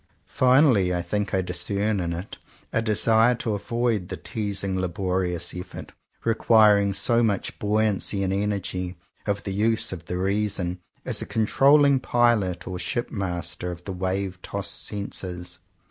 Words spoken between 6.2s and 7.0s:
re quiring